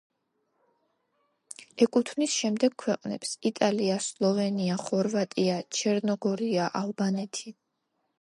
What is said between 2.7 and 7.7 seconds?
ქვეყნებს: იტალია, სლოვენია, ხორვატია, ჩერნოგორია, ალბანეთი.